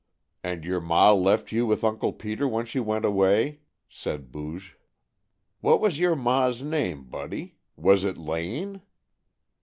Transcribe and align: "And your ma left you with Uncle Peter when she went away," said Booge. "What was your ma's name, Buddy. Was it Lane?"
"And 0.43 0.65
your 0.65 0.81
ma 0.81 1.11
left 1.11 1.51
you 1.51 1.67
with 1.67 1.83
Uncle 1.83 2.11
Peter 2.11 2.47
when 2.47 2.65
she 2.65 2.79
went 2.79 3.05
away," 3.05 3.59
said 3.87 4.31
Booge. 4.31 4.75
"What 5.59 5.79
was 5.79 5.99
your 5.99 6.15
ma's 6.15 6.63
name, 6.63 7.03
Buddy. 7.03 7.57
Was 7.75 8.03
it 8.03 8.17
Lane?" 8.17 8.81